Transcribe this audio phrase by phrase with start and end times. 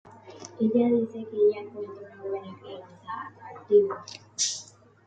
[0.59, 3.93] Ella dice que ella encuentra una buena crianza atractivo.